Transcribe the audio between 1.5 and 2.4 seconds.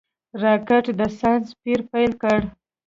پېر پيل کړ